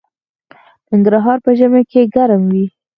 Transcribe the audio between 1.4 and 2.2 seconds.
په ژمي کې